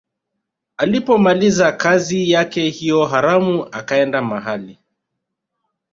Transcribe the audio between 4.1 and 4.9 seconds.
mahali